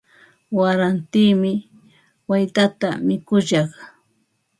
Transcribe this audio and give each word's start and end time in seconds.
Warantimi 0.57 1.53
waytata 2.29 2.89
mikushaq. 3.05 3.69